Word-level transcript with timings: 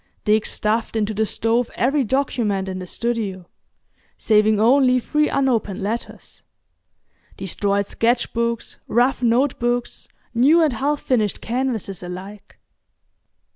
Dick 0.23 0.47
stuffed 0.47 0.95
into 0.95 1.13
the 1.13 1.27
stove 1.27 1.69
every 1.75 2.03
document 2.03 2.67
in 2.67 2.79
the 2.79 2.87
studio—saving 2.87 4.59
only 4.59 4.99
three 4.99 5.29
unopened 5.29 5.79
letters; 5.79 6.41
destroyed 7.37 7.85
sketch 7.85 8.33
books, 8.33 8.79
rough 8.87 9.21
note 9.21 9.59
books, 9.59 10.07
new 10.33 10.59
and 10.63 10.73
half 10.73 10.99
finished 11.01 11.39
canvases 11.39 12.01
alike. 12.01 12.57